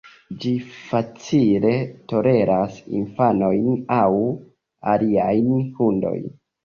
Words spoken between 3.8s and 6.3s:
aŭ aliajn hundojn.